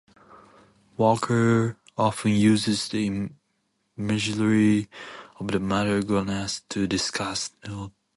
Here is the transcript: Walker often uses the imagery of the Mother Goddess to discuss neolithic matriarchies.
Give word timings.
Walker 0.97 1.77
often 1.95 2.31
uses 2.31 2.87
the 2.89 3.29
imagery 3.95 4.89
of 5.39 5.49
the 5.49 5.59
Mother 5.59 6.01
Goddess 6.01 6.61
to 6.69 6.87
discuss 6.87 7.51
neolithic 7.63 7.69
matriarchies. 7.91 7.95